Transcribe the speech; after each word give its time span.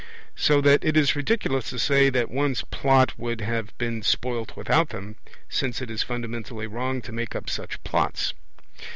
So 0.35 0.61
that 0.61 0.83
it 0.83 0.97
is 0.97 1.15
ridiculous 1.15 1.69
to 1.69 1.77
say 1.77 2.09
that 2.09 2.31
one's 2.31 2.63
Plot 2.63 3.19
would 3.19 3.41
have 3.41 3.71
been 3.77 4.01
spoilt 4.01 4.57
without 4.57 4.89
them, 4.89 5.15
since 5.47 5.79
it 5.79 5.91
is 5.91 6.01
fundamentally 6.01 6.65
wrong 6.65 7.03
to 7.03 7.11
make 7.11 7.35
up 7.35 7.51
such 7.51 7.77
Plots. 7.83 8.33